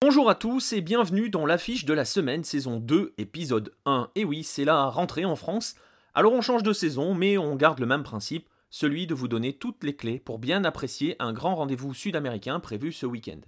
Bonjour 0.00 0.30
à 0.30 0.36
tous 0.36 0.72
et 0.72 0.80
bienvenue 0.80 1.28
dans 1.28 1.44
l'affiche 1.44 1.84
de 1.84 1.92
la 1.92 2.04
semaine 2.04 2.44
saison 2.44 2.78
2 2.78 3.14
épisode 3.18 3.74
1. 3.84 4.10
Et 4.14 4.24
oui, 4.24 4.44
c'est 4.44 4.64
la 4.64 4.86
rentrée 4.86 5.24
en 5.24 5.34
France. 5.34 5.74
Alors 6.14 6.34
on 6.34 6.40
change 6.40 6.62
de 6.62 6.72
saison 6.72 7.14
mais 7.14 7.36
on 7.36 7.56
garde 7.56 7.80
le 7.80 7.86
même 7.86 8.04
principe, 8.04 8.48
celui 8.70 9.08
de 9.08 9.14
vous 9.16 9.26
donner 9.26 9.54
toutes 9.54 9.82
les 9.82 9.96
clés 9.96 10.20
pour 10.20 10.38
bien 10.38 10.62
apprécier 10.62 11.16
un 11.18 11.32
grand 11.32 11.56
rendez-vous 11.56 11.94
sud-américain 11.94 12.60
prévu 12.60 12.92
ce 12.92 13.06
week-end. 13.06 13.40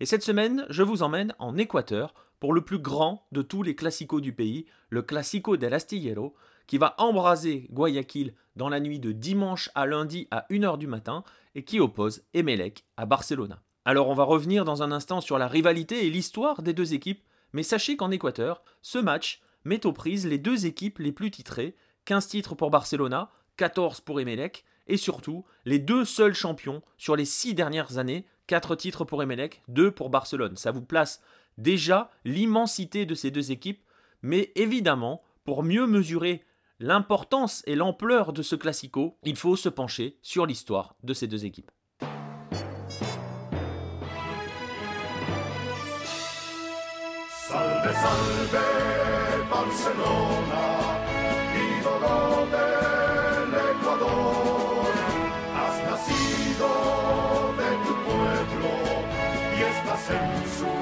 Et 0.00 0.04
cette 0.04 0.24
semaine, 0.24 0.66
je 0.68 0.82
vous 0.82 1.04
emmène 1.04 1.32
en 1.38 1.56
Équateur 1.56 2.12
pour 2.40 2.54
le 2.54 2.62
plus 2.62 2.80
grand 2.80 3.28
de 3.30 3.42
tous 3.42 3.62
les 3.62 3.76
classicos 3.76 4.20
du 4.20 4.32
pays, 4.32 4.66
le 4.90 5.02
Classico 5.02 5.56
del 5.56 5.74
Astillero, 5.74 6.34
qui 6.66 6.76
va 6.76 6.96
embraser 6.98 7.68
Guayaquil 7.70 8.34
dans 8.56 8.68
la 8.68 8.80
nuit 8.80 8.98
de 8.98 9.12
dimanche 9.12 9.70
à 9.76 9.86
lundi 9.86 10.26
à 10.32 10.44
1h 10.50 10.76
du 10.76 10.88
matin 10.88 11.22
et 11.54 11.62
qui 11.62 11.78
oppose 11.78 12.24
Emelec 12.34 12.84
à 12.96 13.06
Barcelona. 13.06 13.62
Alors 13.86 14.08
on 14.08 14.14
va 14.14 14.24
revenir 14.24 14.64
dans 14.64 14.82
un 14.82 14.92
instant 14.92 15.20
sur 15.20 15.38
la 15.38 15.46
rivalité 15.46 16.06
et 16.06 16.10
l'histoire 16.10 16.62
des 16.62 16.72
deux 16.72 16.94
équipes, 16.94 17.22
mais 17.52 17.62
sachez 17.62 17.96
qu'en 17.96 18.10
Équateur, 18.10 18.62
ce 18.80 18.98
match 18.98 19.42
met 19.64 19.84
aux 19.84 19.92
prises 19.92 20.26
les 20.26 20.38
deux 20.38 20.64
équipes 20.64 20.98
les 20.98 21.12
plus 21.12 21.30
titrées, 21.30 21.74
15 22.06 22.28
titres 22.28 22.54
pour 22.54 22.70
Barcelona, 22.70 23.30
14 23.58 24.00
pour 24.00 24.20
Emelec, 24.20 24.64
et 24.86 24.96
surtout 24.96 25.44
les 25.66 25.78
deux 25.78 26.04
seuls 26.04 26.34
champions 26.34 26.82
sur 26.96 27.14
les 27.14 27.24
6 27.26 27.54
dernières 27.54 27.98
années, 27.98 28.26
4 28.46 28.74
titres 28.76 29.04
pour 29.04 29.22
Emelec, 29.22 29.62
2 29.68 29.90
pour 29.90 30.08
Barcelone. 30.08 30.56
Ça 30.56 30.70
vous 30.70 30.82
place 30.82 31.22
déjà 31.58 32.10
l'immensité 32.24 33.04
de 33.06 33.14
ces 33.14 33.30
deux 33.30 33.52
équipes, 33.52 33.82
mais 34.22 34.50
évidemment, 34.56 35.22
pour 35.44 35.62
mieux 35.62 35.86
mesurer 35.86 36.42
l'importance 36.80 37.62
et 37.66 37.76
l'ampleur 37.76 38.32
de 38.32 38.42
ce 38.42 38.56
classico, 38.56 39.18
il 39.24 39.36
faut 39.36 39.56
se 39.56 39.68
pencher 39.68 40.18
sur 40.22 40.46
l'histoire 40.46 40.96
de 41.02 41.14
ces 41.14 41.26
deux 41.26 41.44
équipes. 41.44 41.70
Salve, 48.02 48.68
Barcelona, 49.50 50.64
ídolo 51.66 52.46
del 52.54 53.50
Ecuador. 53.70 54.92
Has 55.60 55.76
nacido 55.90 56.68
de 57.60 57.70
tu 57.84 57.92
pueblo 58.08 58.72
y 59.56 59.60
estás 59.72 60.04
en 60.10 60.32
su 60.56 60.72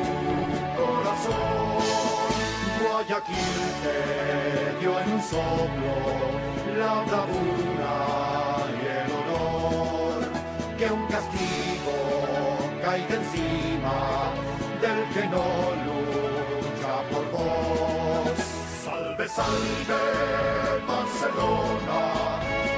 corazón. 0.78 1.82
Guayaquil 2.80 3.60
te 3.82 3.96
dio 4.80 4.92
en 5.00 5.12
un 5.12 5.22
soplo 5.22 5.94
la 6.78 6.94
bravura 7.08 7.94
y 8.80 8.84
el 9.00 9.10
honor. 9.18 10.20
Que 10.78 10.86
un 10.90 11.06
castigo 11.06 11.96
caiga 12.82 13.14
encima 13.14 14.32
del 14.80 15.00
que 15.14 15.28
no 15.28 15.71
Salve, 19.34 20.84
Barcelona, 20.86 22.02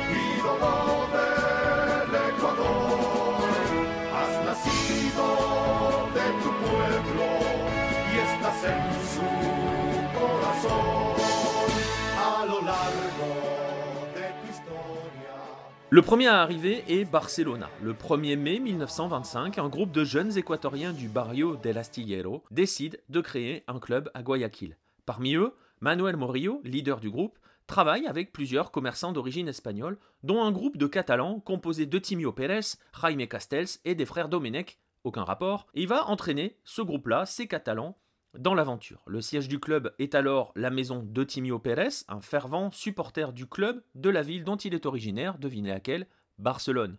ídolo 0.08 1.08
del 1.10 2.14
Ecuador. 2.30 3.42
Has 4.14 4.34
nacido 4.46 5.28
de 6.14 6.26
tu 6.42 6.50
pueblo 6.62 7.28
y 8.06 8.14
estás 8.20 8.60
en 8.72 8.84
su 9.14 9.28
corazón. 10.16 11.16
A 12.18 12.46
lo 12.46 12.62
largo 12.62 13.30
de 14.14 14.26
tu. 14.46 14.64
Le 15.90 16.02
premier 16.02 16.28
à 16.28 16.40
arriver 16.40 16.84
est 16.86 17.04
Barcelona. 17.04 17.68
Le 17.82 17.94
1er 17.94 18.36
mai 18.36 18.60
1925, 18.60 19.58
un 19.58 19.68
groupe 19.68 19.90
de 19.90 20.04
jeunes 20.04 20.38
équatoriens 20.38 20.92
du 20.92 21.08
barrio 21.08 21.56
del 21.56 21.78
Astillero 21.78 22.44
décide 22.52 23.00
de 23.08 23.20
créer 23.20 23.64
un 23.66 23.80
club 23.80 24.08
à 24.14 24.22
Guayaquil. 24.22 24.76
Parmi 25.04 25.34
eux, 25.34 25.52
Manuel 25.84 26.16
Morillo, 26.16 26.62
leader 26.64 26.98
du 26.98 27.10
groupe, 27.10 27.38
travaille 27.66 28.06
avec 28.06 28.32
plusieurs 28.32 28.70
commerçants 28.70 29.12
d'origine 29.12 29.48
espagnole, 29.48 29.98
dont 30.22 30.42
un 30.42 30.50
groupe 30.50 30.78
de 30.78 30.86
Catalans 30.86 31.40
composé 31.40 31.84
de 31.84 31.98
Timio 31.98 32.32
Pérez, 32.32 32.78
Jaime 32.98 33.26
Castells 33.26 33.68
et 33.84 33.94
des 33.94 34.06
frères 34.06 34.30
Domenech, 34.30 34.78
aucun 35.04 35.24
rapport, 35.24 35.66
il 35.74 35.86
va 35.86 36.06
entraîner 36.06 36.56
ce 36.64 36.80
groupe-là, 36.80 37.26
ces 37.26 37.46
Catalans, 37.46 37.98
dans 38.32 38.54
l'aventure. 38.54 39.02
Le 39.06 39.20
siège 39.20 39.46
du 39.46 39.60
club 39.60 39.94
est 39.98 40.14
alors 40.14 40.52
la 40.56 40.70
maison 40.70 41.02
de 41.06 41.22
Timio 41.22 41.58
Pérez, 41.58 42.06
un 42.08 42.22
fervent 42.22 42.70
supporter 42.72 43.34
du 43.34 43.46
club 43.46 43.82
de 43.94 44.08
la 44.08 44.22
ville 44.22 44.44
dont 44.44 44.56
il 44.56 44.72
est 44.72 44.86
originaire, 44.86 45.36
devinez 45.36 45.68
laquelle 45.68 46.06
Barcelone. 46.38 46.96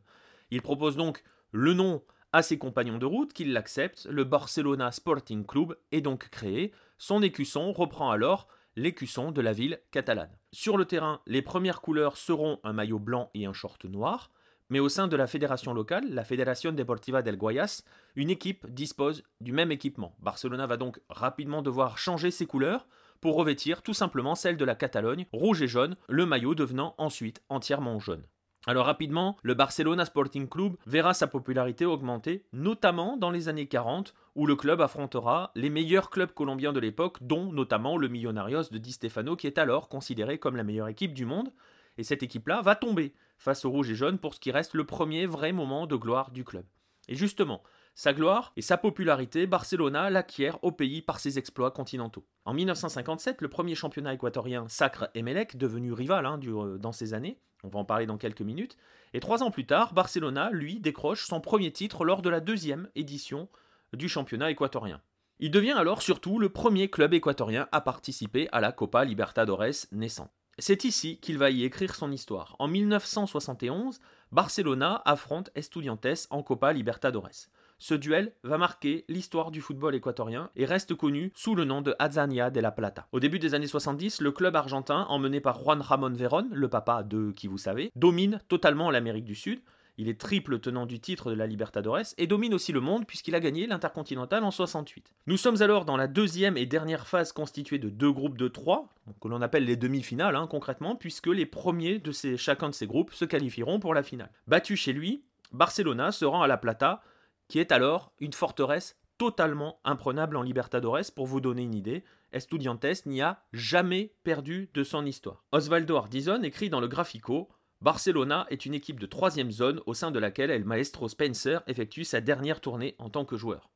Il 0.52 0.62
propose 0.62 0.96
donc 0.96 1.24
le 1.50 1.74
nom 1.74 2.04
à 2.34 2.44
ses 2.44 2.60
compagnons 2.60 3.00
de 3.00 3.08
route, 3.08 3.34
qu'ils 3.34 3.52
l'acceptent, 3.52 4.06
le 4.12 4.26
Barcelona 4.26 4.92
Sporting 4.92 5.44
Club 5.44 5.76
est 5.92 6.02
donc 6.02 6.30
créé, 6.30 6.72
son 7.00 7.24
écusson 7.24 7.72
reprend 7.72 8.12
alors 8.12 8.48
l'écusson 8.76 9.32
de 9.32 9.42
la 9.42 9.54
ville 9.54 9.80
catalane. 9.92 10.38
Sur 10.52 10.78
le 10.78 10.86
terrain, 10.86 11.22
les 11.28 11.42
premières 11.42 11.82
couleurs 11.82 12.18
seront 12.18 12.60
un 12.64 12.74
maillot 12.74 13.00
blanc 13.00 13.30
et 13.34 13.46
un 13.46 13.54
short 13.54 13.86
noir, 13.86 14.32
mais 14.70 14.80
au 14.80 14.90
sein 14.90 15.08
de 15.08 15.16
la 15.16 15.28
fédération 15.28 15.74
locale, 15.74 16.10
la 16.10 16.24
Federación 16.24 16.72
Deportiva 16.74 17.22
del 17.22 17.38
Guayas, 17.38 17.84
une 18.16 18.30
équipe 18.30 18.66
dispose 18.70 19.24
du 19.40 19.52
même 19.52 19.72
équipement. 19.72 20.16
Barcelona 20.20 20.66
va 20.66 20.78
donc 20.78 21.00
rapidement 21.10 21.62
devoir 21.62 21.98
changer 21.98 22.32
ses 22.32 22.48
couleurs 22.48 22.88
pour 23.22 23.36
revêtir 23.36 23.82
tout 23.82 23.94
simplement 23.94 24.36
celle 24.36 24.58
de 24.58 24.66
la 24.66 24.76
Catalogne, 24.76 25.28
rouge 25.32 25.62
et 25.62 25.68
jaune, 25.68 25.96
le 26.10 26.26
maillot 26.26 26.56
devenant 26.56 26.96
ensuite 26.98 27.44
entièrement 27.50 28.00
jaune. 28.00 28.24
Alors 28.68 28.88
rapidement, 28.88 29.38
le 29.44 29.54
Barcelona 29.54 30.06
Sporting 30.06 30.50
Club 30.50 30.76
verra 30.88 31.14
sa 31.14 31.28
popularité 31.28 31.86
augmenter, 31.86 32.46
notamment 32.52 33.16
dans 33.16 33.30
les 33.30 33.48
années 33.48 33.68
40, 33.68 34.16
où 34.36 34.46
le 34.46 34.56
club 34.56 34.82
affrontera 34.82 35.52
les 35.56 35.70
meilleurs 35.70 36.10
clubs 36.10 36.34
colombiens 36.34 36.74
de 36.74 36.80
l'époque, 36.80 37.18
dont 37.22 37.52
notamment 37.52 37.98
le 37.98 38.10
Millonarios 38.10 38.70
de 38.70 38.78
Di 38.78 38.92
Stefano, 38.92 39.36
qui 39.36 39.48
est 39.48 39.58
alors 39.58 39.90
considéré 39.90 40.38
comme 40.38 40.58
la 40.58 40.64
meilleure 40.64 40.90
équipe 40.90 41.14
du 41.14 41.26
monde. 41.26 41.52
Et 41.98 42.04
cette 42.04 42.24
équipe-là 42.24 42.62
va 42.62 42.76
tomber 42.76 43.14
face 43.38 43.64
au 43.64 43.72
rouge 43.72 43.90
et 43.90 43.96
jaune 43.96 44.20
pour 44.20 44.34
ce 44.34 44.40
qui 44.40 44.52
reste 44.52 44.74
le 44.74 44.86
premier 44.86 45.26
vrai 45.26 45.54
moment 45.54 45.88
de 45.88 45.96
gloire 45.96 46.32
du 46.32 46.44
club. 46.44 46.66
Et 47.08 47.16
justement, 47.16 47.64
sa 47.94 48.14
gloire 48.14 48.52
et 48.58 48.62
sa 48.62 48.78
popularité, 48.78 49.48
Barcelona 49.48 50.10
l'acquiert 50.10 50.62
au 50.64 50.72
pays 50.72 51.02
par 51.02 51.20
ses 51.20 51.38
exploits 51.38 51.72
continentaux. 51.72 52.26
En 52.44 52.54
1957, 52.54 53.42
le 53.42 53.48
premier 53.48 53.76
championnat 53.76 54.14
équatorien 54.14 54.66
sacre 54.68 55.10
Emelec, 55.16 55.56
devenu 55.56 55.94
rival 55.94 56.26
hein, 56.26 56.40
euh, 56.46 56.78
dans 56.78 56.92
ces 56.92 57.14
années, 57.14 57.40
on 57.64 57.70
va 57.70 57.80
en 57.80 57.86
parler 57.86 58.06
dans 58.06 58.18
quelques 58.18 58.42
minutes, 58.42 58.78
et 59.14 59.22
trois 59.22 59.44
ans 59.44 59.52
plus 59.52 59.66
tard, 59.66 59.94
Barcelona, 59.94 60.50
lui, 60.52 60.82
décroche 60.82 61.26
son 61.26 61.40
premier 61.40 61.72
titre 61.72 62.04
lors 62.04 62.22
de 62.22 62.30
la 62.30 62.42
deuxième 62.42 62.90
édition 62.96 63.48
du 63.96 64.10
championnat 64.10 64.52
équatorien. 64.52 65.02
Il 65.40 65.52
devient 65.52 65.72
alors 65.72 66.02
surtout 66.02 66.40
le 66.40 66.50
premier 66.50 66.90
club 66.90 67.14
équatorien 67.14 67.68
à 67.72 67.82
participer 67.82 68.48
à 68.52 68.62
la 68.62 68.72
Copa 68.72 69.04
Libertadores 69.04 69.88
naissante. 69.92 70.32
C'est 70.58 70.86
ici 70.86 71.20
qu'il 71.20 71.38
va 71.38 71.50
y 71.50 71.66
écrire 71.66 71.96
son 71.96 72.12
histoire. 72.12 72.56
En 72.60 72.70
1971, 72.70 74.00
Barcelona 74.32 75.02
affronte 75.04 75.50
Estudiantes 75.56 76.28
en 76.30 76.44
Copa 76.44 76.72
Libertadores. 76.72 77.50
Ce 77.78 77.94
duel 77.94 78.32
va 78.44 78.58
marquer 78.58 79.04
l'histoire 79.10 79.52
du 79.52 79.60
football 79.60 79.96
équatorien 79.96 80.50
et 80.56 80.64
reste 80.64 80.96
connu 80.96 81.34
sous 81.36 81.56
le 81.56 81.66
nom 81.66 81.82
de 81.82 81.94
Azania 82.00 82.50
de 82.50 82.62
la 82.62 82.72
Plata. 82.72 83.08
Au 83.12 83.20
début 83.20 83.38
des 83.38 83.54
années 83.54 83.68
70, 83.68 84.22
le 84.22 84.32
club 84.32 84.56
argentin, 84.56 85.06
emmené 85.10 85.42
par 85.42 85.60
Juan 85.60 85.82
Ramón 85.82 86.14
Verón, 86.14 86.48
le 86.54 86.70
papa 86.70 87.04
de 87.04 87.32
qui 87.32 87.48
vous 87.48 87.58
savez, 87.58 87.92
domine 87.96 88.40
totalement 88.48 88.92
l'Amérique 88.92 89.26
du 89.26 89.36
Sud. 89.36 89.60
Il 89.98 90.10
est 90.10 90.20
triple 90.20 90.60
tenant 90.60 90.86
du 90.86 91.00
titre 91.00 91.30
de 91.30 91.36
la 91.36 91.48
Libertadores 91.48 92.14
et 92.18 92.28
domine 92.28 92.54
aussi 92.54 92.72
le 92.72 92.82
monde 92.82 93.06
puisqu'il 93.06 93.36
a 93.36 93.40
gagné 93.40 93.66
l'Intercontinental 93.68 94.44
en 94.44 94.52
68. 94.52 95.14
Nous 95.28 95.38
sommes 95.38 95.62
alors 95.62 95.86
dans 95.86 95.98
la 95.98 96.08
deuxième 96.08 96.58
et 96.58 96.66
dernière 96.66 97.08
phase 97.08 97.32
constituée 97.32 97.80
de 97.80 97.90
deux 97.90 98.12
groupes 98.12 98.38
de 98.38 98.48
trois, 98.48 98.90
que 99.22 99.28
l'on 99.28 99.42
appelle 99.42 99.66
les 99.66 99.78
demi-finales 99.78 100.36
hein, 100.36 100.48
concrètement, 100.48 100.96
puisque 100.96 101.28
les 101.28 101.46
premiers 101.46 102.00
de 102.00 102.12
chacun 102.36 102.70
de 102.70 102.76
ces 102.76 102.88
groupes 102.88 103.14
se 103.14 103.26
qualifieront 103.26 103.80
pour 103.80 103.94
la 103.94 104.04
finale. 104.04 104.32
Battu 104.48 104.76
chez 104.76 104.94
lui, 104.94 105.24
Barcelona 105.52 106.12
se 106.12 106.26
rend 106.26 106.42
à 106.42 106.48
La 106.48 106.58
Plata, 106.58 107.02
qui 107.48 107.60
est 107.60 107.72
alors 107.72 108.12
une 108.20 108.34
forteresse 108.34 108.98
totalement 109.18 109.80
imprenable 109.86 110.36
en 110.36 110.42
Libertadores. 110.42 111.12
Pour 111.16 111.26
vous 111.26 111.40
donner 111.40 111.64
une 111.64 111.76
idée, 111.76 112.04
Estudiantes 112.34 113.06
n'y 113.06 113.22
a 113.22 113.44
jamais 113.54 114.12
perdu 114.24 114.70
de 114.74 114.84
son 114.84 115.06
histoire. 115.06 115.44
Osvaldo 115.54 115.96
Ardizon 115.96 116.44
écrit 116.44 116.70
dans 116.70 116.82
le 116.82 116.88
Graphico 116.88 117.50
Barcelona 117.82 118.48
est 118.50 118.66
une 118.66 118.74
équipe 118.74 119.00
de 119.00 119.06
troisième 119.06 119.52
zone 119.52 119.82
au 119.86 119.94
sein 119.94 120.12
de 120.12 120.20
laquelle 120.20 120.50
El 120.50 120.66
Maestro 120.66 121.08
Spencer 121.08 121.62
effectue 121.68 122.04
sa 122.04 122.22
dernière 122.22 122.62
tournée 122.62 122.96
en 122.98 123.10
tant 123.10 123.26
que 123.26 123.38
joueur. 123.38 123.70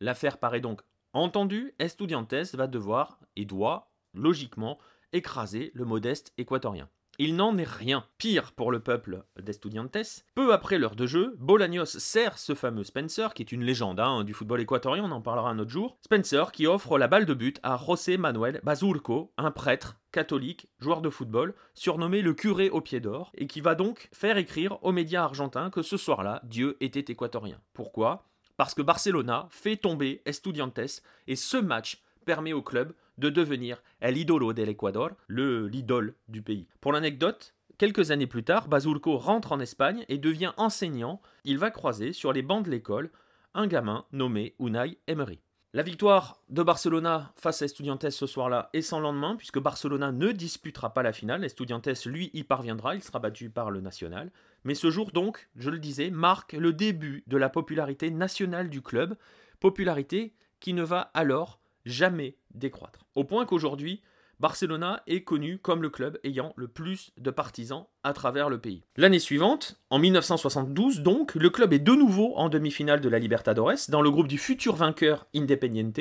L'affaire 0.00 0.38
paraît 0.38 0.60
donc 0.60 0.82
entendue, 1.12 1.74
Estudiantes 1.78 2.54
va 2.54 2.66
devoir 2.66 3.18
et 3.36 3.44
doit, 3.44 3.90
logiquement, 4.14 4.78
écraser 5.12 5.70
le 5.74 5.84
modeste 5.84 6.34
équatorien. 6.36 6.88
Il 7.18 7.36
n'en 7.36 7.56
est 7.56 7.68
rien. 7.68 8.04
Pire 8.18 8.52
pour 8.52 8.70
le 8.70 8.80
peuple 8.80 9.24
d'Estudiantes, 9.40 10.24
peu 10.34 10.52
après 10.52 10.78
l'heure 10.78 10.96
de 10.96 11.06
jeu, 11.06 11.34
Bolaños 11.38 11.86
sert 11.86 12.38
ce 12.38 12.54
fameux 12.54 12.84
Spencer, 12.84 13.32
qui 13.32 13.42
est 13.42 13.52
une 13.52 13.64
légende 13.64 14.00
hein, 14.00 14.24
du 14.24 14.34
football 14.34 14.60
équatorien, 14.60 15.04
on 15.04 15.10
en 15.10 15.22
parlera 15.22 15.50
un 15.50 15.58
autre 15.58 15.70
jour. 15.70 15.98
Spencer 16.04 16.52
qui 16.52 16.66
offre 16.66 16.98
la 16.98 17.08
balle 17.08 17.24
de 17.24 17.34
but 17.34 17.58
à 17.62 17.78
José 17.78 18.18
Manuel 18.18 18.60
Bazurco, 18.64 19.32
un 19.38 19.50
prêtre 19.50 19.96
catholique, 20.12 20.68
joueur 20.78 21.00
de 21.00 21.10
football, 21.10 21.54
surnommé 21.74 22.22
le 22.22 22.34
curé 22.34 22.68
au 22.70 22.80
pied 22.80 23.00
d'or, 23.00 23.30
et 23.34 23.46
qui 23.46 23.60
va 23.60 23.74
donc 23.74 24.08
faire 24.12 24.36
écrire 24.36 24.78
aux 24.82 24.92
médias 24.92 25.22
argentins 25.22 25.70
que 25.70 25.82
ce 25.82 25.96
soir-là, 25.96 26.40
Dieu 26.44 26.76
était 26.80 27.12
équatorien. 27.12 27.60
Pourquoi? 27.72 28.26
Parce 28.56 28.74
que 28.74 28.82
Barcelona 28.82 29.48
fait 29.50 29.76
tomber 29.76 30.22
Estudiantes 30.24 31.02
et 31.26 31.36
ce 31.36 31.56
match 31.56 32.02
permet 32.24 32.52
au 32.52 32.62
club 32.62 32.92
de 33.18 33.30
devenir 33.30 33.82
el 34.00 34.16
idolo 34.16 34.52
de 34.52 34.62
l'Ecuador, 34.62 35.10
le 35.26 35.66
l'idole 35.68 36.14
du 36.28 36.42
pays. 36.42 36.68
Pour 36.80 36.92
l'anecdote, 36.92 37.54
quelques 37.78 38.10
années 38.10 38.26
plus 38.26 38.44
tard, 38.44 38.68
Basulco 38.68 39.16
rentre 39.18 39.52
en 39.52 39.60
Espagne 39.60 40.04
et 40.08 40.18
devient 40.18 40.52
enseignant. 40.56 41.20
Il 41.44 41.58
va 41.58 41.70
croiser 41.70 42.12
sur 42.12 42.32
les 42.32 42.42
bancs 42.42 42.64
de 42.64 42.70
l'école 42.70 43.10
un 43.54 43.66
gamin 43.66 44.04
nommé 44.12 44.54
Unai 44.58 44.98
Emery. 45.06 45.40
La 45.76 45.82
victoire 45.82 46.40
de 46.48 46.62
Barcelona 46.62 47.34
face 47.36 47.60
à 47.60 47.66
Estudiantes 47.66 48.08
ce 48.08 48.26
soir-là 48.26 48.70
est 48.72 48.80
sans 48.80 48.98
lendemain, 48.98 49.36
puisque 49.36 49.58
Barcelona 49.58 50.10
ne 50.10 50.32
disputera 50.32 50.94
pas 50.94 51.02
la 51.02 51.12
finale. 51.12 51.44
Estudiantes, 51.44 52.06
lui, 52.06 52.30
y 52.32 52.44
parviendra, 52.44 52.94
il 52.94 53.02
sera 53.02 53.18
battu 53.18 53.50
par 53.50 53.70
le 53.70 53.82
national. 53.82 54.32
Mais 54.64 54.74
ce 54.74 54.90
jour, 54.90 55.10
donc, 55.10 55.50
je 55.54 55.68
le 55.68 55.78
disais, 55.78 56.08
marque 56.08 56.54
le 56.54 56.72
début 56.72 57.24
de 57.26 57.36
la 57.36 57.50
popularité 57.50 58.10
nationale 58.10 58.70
du 58.70 58.80
club, 58.80 59.16
popularité 59.60 60.32
qui 60.60 60.72
ne 60.72 60.82
va 60.82 61.10
alors 61.12 61.60
jamais 61.86 62.36
décroître. 62.54 63.06
Au 63.14 63.24
point 63.24 63.46
qu'aujourd'hui, 63.46 64.02
Barcelona 64.38 65.02
est 65.06 65.22
connu 65.22 65.58
comme 65.58 65.80
le 65.80 65.88
club 65.88 66.18
ayant 66.22 66.52
le 66.56 66.68
plus 66.68 67.12
de 67.16 67.30
partisans 67.30 67.86
à 68.04 68.12
travers 68.12 68.50
le 68.50 68.58
pays. 68.58 68.84
L'année 68.96 69.18
suivante, 69.18 69.80
en 69.88 69.98
1972 69.98 71.00
donc, 71.00 71.34
le 71.34 71.48
club 71.48 71.72
est 71.72 71.78
de 71.78 71.92
nouveau 71.92 72.34
en 72.36 72.50
demi-finale 72.50 73.00
de 73.00 73.08
la 73.08 73.18
Libertadores 73.18 73.88
dans 73.88 74.02
le 74.02 74.10
groupe 74.10 74.28
du 74.28 74.36
futur 74.36 74.76
vainqueur 74.76 75.26
Independiente 75.34 76.00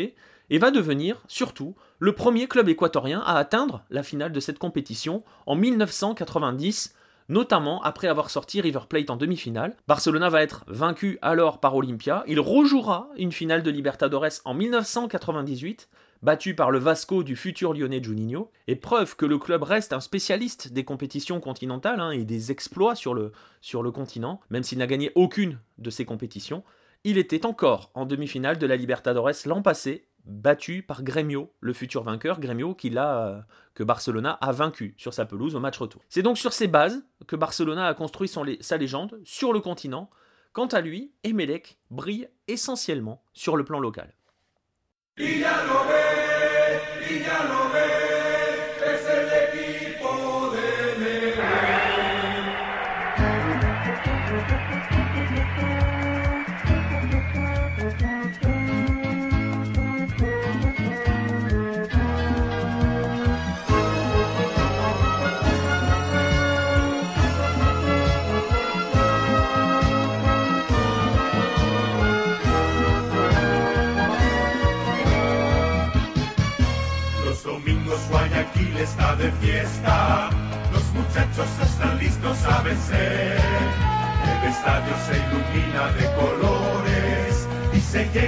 et 0.50 0.58
va 0.58 0.72
devenir 0.72 1.24
surtout 1.30 1.76
le 2.00 2.12
premier 2.12 2.48
club 2.48 2.68
équatorien 2.68 3.22
à 3.22 3.38
atteindre 3.38 3.86
la 3.90 4.04
finale 4.04 4.34
de 4.34 4.42
cette 4.42 4.60
compétition 4.60 5.24
en 5.46 5.56
1990 5.56 6.94
notamment 7.30 7.82
après 7.84 8.08
avoir 8.08 8.30
sorti 8.30 8.62
River 8.62 8.82
Plate 8.88 9.10
en 9.10 9.18
demi-finale. 9.18 9.76
Barcelona 9.88 10.30
va 10.30 10.44
être 10.44 10.64
vaincu 10.68 11.18
alors 11.22 11.60
par 11.60 11.76
Olympia. 11.76 12.24
Il 12.28 12.40
rejouera 12.40 13.10
une 13.18 13.32
finale 13.32 13.64
de 13.64 13.72
Libertadores 13.72 14.42
en 14.46 14.54
1998 14.54 15.90
battu 16.22 16.56
par 16.56 16.72
le 16.72 16.80
Vasco 16.80 17.24
du 17.24 17.36
futur 17.36 17.74
lyonnais 17.74 18.04
Juninho, 18.04 18.52
et 18.68 18.76
preuve 18.76 19.16
que 19.16 19.26
le 19.26 19.38
club 19.38 19.64
reste 19.64 19.94
un 19.94 20.00
spécialiste 20.00 20.74
des 20.74 20.84
compétitions 20.84 21.40
continentales 21.40 22.00
hein, 22.00 22.12
et 22.12 22.26
des 22.26 22.52
exploits 22.52 22.96
sur 22.96 23.14
le, 23.14 23.32
sur 23.62 23.84
le 23.84 23.92
continent, 23.92 24.42
même 24.50 24.64
s'il 24.64 24.80
n'a 24.80 24.88
gagné 24.88 25.12
aucune 25.16 25.60
de 25.78 25.90
ces 25.90 26.04
compétitions. 26.04 26.64
Il 27.04 27.20
était 27.20 27.46
encore 27.46 27.92
en 27.94 28.06
demi-finale 28.06 28.58
de 28.58 28.66
la 28.66 28.76
Libertadores 28.76 29.46
l'an 29.46 29.62
passé, 29.62 30.08
battu 30.26 30.82
par 30.82 31.04
Gremio, 31.04 31.54
le 31.60 31.74
futur 31.74 32.04
vainqueur, 32.04 32.40
Gremio 32.40 32.74
qui 32.74 32.92
euh, 32.96 33.40
que 33.74 33.84
Barcelona 33.84 34.32
a 34.42 34.52
vaincu 34.52 34.94
sur 34.98 35.14
sa 35.14 35.26
pelouse 35.26 35.56
au 35.56 35.60
match 35.60 35.78
retour. 35.78 36.02
C'est 36.10 36.22
donc 36.22 36.38
sur 36.38 36.54
ces 36.54 36.68
bases 36.68 37.04
que 37.28 37.36
Barcelona 37.36 37.88
a 37.88 37.94
construit 37.94 38.28
son, 38.28 38.46
sa 38.62 38.78
légende 38.78 39.20
sur 39.24 39.54
le 39.54 39.60
continent. 39.60 40.10
Quant 40.54 40.68
à 40.68 40.82
lui, 40.82 41.12
Emelec 41.24 41.78
brille 41.92 42.30
essentiellement 42.48 43.22
sur 43.34 43.58
le 43.58 43.66
plan 43.66 43.80
local. 43.80 44.14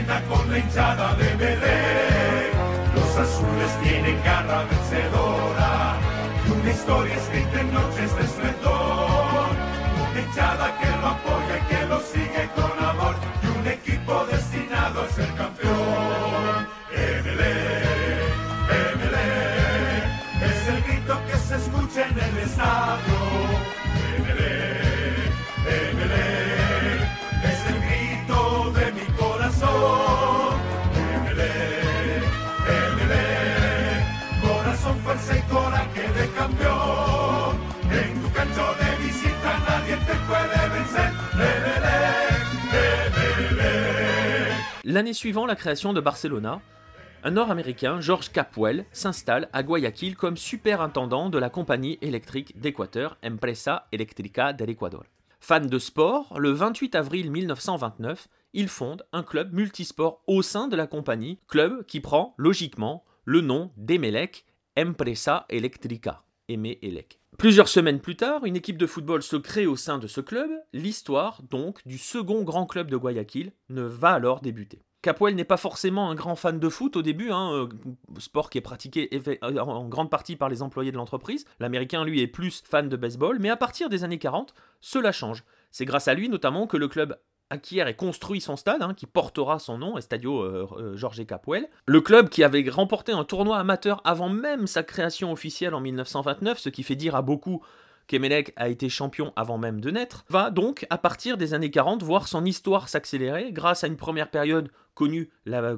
Se 0.08 0.14
llena 0.14 0.22
con 0.28 0.50
la 0.50 0.58
hinchada 0.60 1.14
de 1.16 1.36
Belén. 1.36 2.52
Los 2.96 3.18
azules 3.18 3.72
tienen 3.84 4.22
garra 4.24 4.64
vencedora 4.64 5.98
y 6.46 6.52
una 6.52 6.72
historia 6.72 7.16
escrita 7.16 7.62
en 7.62 7.74
noches 7.74 8.16
de 8.16 8.24
esplendor. 8.24 9.50
Una 10.12 10.22
hinchada 10.22 10.78
que 10.80 10.88
lo 11.02 11.27
L'année 44.98 45.14
suivant 45.14 45.46
la 45.46 45.56
création 45.56 45.94
de 45.94 46.02
Barcelona, 46.02 46.60
un 47.24 47.30
Nord-Américain, 47.30 48.02
George 48.02 48.32
Capwell, 48.32 48.88
s'installe 48.92 49.48
à 49.54 49.62
Guayaquil 49.62 50.16
comme 50.16 50.38
superintendant 50.38 51.30
de 51.30 51.38
la 51.38 51.52
compagnie 51.52 52.00
électrique 52.02 52.60
d'Équateur, 52.60 53.16
Empresa 53.24 53.88
Eléctrica 53.92 54.54
del 54.54 54.72
Ecuador. 54.72 55.04
Fan 55.40 55.68
de 55.68 55.78
sport, 55.78 56.40
le 56.40 56.50
28 56.50 56.96
avril 56.96 57.30
1929, 57.30 58.28
il 58.54 58.70
fonde 58.70 59.06
un 59.14 59.22
club 59.22 59.54
multisport 59.54 60.24
au 60.26 60.42
sein 60.42 60.68
de 60.68 60.76
la 60.76 60.88
compagnie, 60.88 61.38
club 61.48 61.86
qui 61.86 62.00
prend 62.00 62.34
logiquement 62.38 63.06
le 63.24 63.42
nom 63.42 63.70
d'Emelec, 63.78 64.48
Empresa 64.80 65.46
Eléctrica, 65.50 66.24
Aimé. 66.48 66.80
Plusieurs 67.38 67.68
semaines 67.68 68.00
plus 68.00 68.16
tard, 68.16 68.46
une 68.46 68.56
équipe 68.56 68.80
de 68.80 68.88
football 68.88 69.22
se 69.22 69.36
crée 69.36 69.68
au 69.68 69.76
sein 69.76 70.00
de 70.00 70.08
ce 70.08 70.22
club. 70.22 70.50
L'histoire, 70.74 71.44
donc, 71.52 71.86
du 71.86 72.00
second 72.00 72.42
grand 72.42 72.66
club 72.66 72.90
de 72.90 72.98
Guayaquil 72.98 73.52
ne 73.70 73.84
va 73.84 74.14
alors 74.14 74.42
débuter. 74.42 74.87
Capoel 75.02 75.36
n'est 75.36 75.44
pas 75.44 75.58
forcément 75.58 76.10
un 76.10 76.16
grand 76.16 76.36
fan 76.36 76.60
de 76.60 76.70
foot 76.70 76.96
au 76.96 77.02
début, 77.02 77.32
hein, 77.32 77.52
euh, 77.54 77.70
sport 78.20 78.50
qui 78.50 78.58
est 78.58 78.62
pratiqué 78.62 79.10
euh, 79.14 79.60
en 79.60 79.88
grande 79.88 80.10
partie 80.10 80.36
par 80.36 80.50
les 80.50 80.62
employés 80.62 80.92
de 80.92 80.98
l'entreprise. 80.98 81.46
L'américain, 81.60 82.04
lui, 82.04 82.22
est 82.22 82.28
plus 82.28 82.64
fan 82.66 82.90
de 82.90 82.98
baseball, 82.98 83.38
mais 83.40 83.50
à 83.50 83.58
partir 83.58 83.90
des 83.90 84.04
années 84.04 84.20
40, 84.20 84.54
cela 84.82 85.12
change. 85.12 85.44
C'est 85.72 85.86
grâce 85.86 86.08
à 86.08 86.14
lui 86.14 86.30
notamment 86.30 86.68
que 86.68 86.78
le 86.78 86.88
club 86.88 87.18
acquiert 87.50 87.88
et 87.88 87.96
construit 87.96 88.42
son 88.42 88.56
stade, 88.56 88.82
hein, 88.82 88.94
qui 88.94 89.06
portera 89.06 89.60
son 89.60 89.78
nom, 89.78 89.98
Estadio 89.98 90.42
euh, 90.42 90.68
euh, 90.78 90.98
Jorge 90.98 91.26
Capuel. 91.26 91.68
Le 91.86 92.02
club 92.02 92.30
qui 92.30 92.44
avait 92.44 92.68
remporté 92.70 93.12
un 93.12 93.24
tournoi 93.24 93.58
amateur 93.58 94.02
avant 94.04 94.30
même 94.30 94.68
sa 94.68 94.84
création 94.84 95.32
officielle 95.32 95.74
en 95.74 95.82
1929, 95.82 96.60
ce 96.60 96.70
qui 96.70 96.84
fait 96.84 96.96
dire 96.96 97.16
à 97.16 97.22
beaucoup 97.22 97.64
qu'Emelec 98.08 98.54
a 98.56 98.70
été 98.70 98.90
champion 98.90 99.34
avant 99.36 99.58
même 99.58 99.82
de 99.82 99.92
naître, 99.92 100.26
va 100.30 100.50
donc, 100.50 100.86
à 100.90 100.98
partir 100.98 101.38
des 101.38 101.54
années 101.54 101.72
40, 101.72 102.04
voir 102.04 102.28
son 102.28 102.46
histoire 102.46 102.90
s'accélérer 102.90 103.52
grâce 103.52 103.84
à 103.84 103.88
une 103.88 103.98
première 103.98 104.32
période 104.32 104.72
connue 104.96 105.30